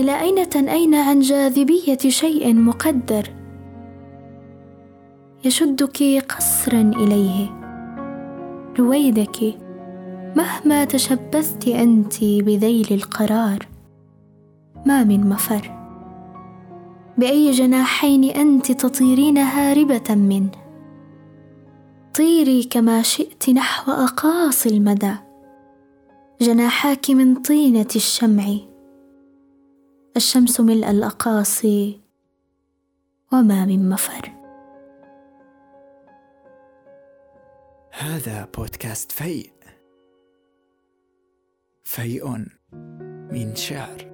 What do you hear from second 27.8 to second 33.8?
الشمع. الشمس ملء الأقاصي وما